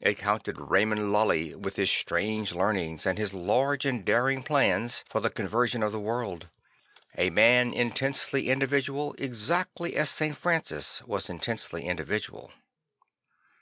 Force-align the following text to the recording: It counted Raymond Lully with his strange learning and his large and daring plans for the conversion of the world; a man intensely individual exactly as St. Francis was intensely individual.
It 0.00 0.18
counted 0.18 0.60
Raymond 0.60 1.10
Lully 1.10 1.54
with 1.54 1.76
his 1.76 1.90
strange 1.90 2.52
learning 2.52 3.00
and 3.06 3.16
his 3.16 3.32
large 3.32 3.86
and 3.86 4.04
daring 4.04 4.42
plans 4.42 5.04
for 5.08 5.20
the 5.20 5.30
conversion 5.30 5.82
of 5.82 5.90
the 5.90 5.98
world; 5.98 6.50
a 7.16 7.30
man 7.30 7.72
intensely 7.72 8.50
individual 8.50 9.14
exactly 9.18 9.96
as 9.96 10.10
St. 10.10 10.36
Francis 10.36 11.00
was 11.06 11.30
intensely 11.30 11.84
individual. 11.84 12.52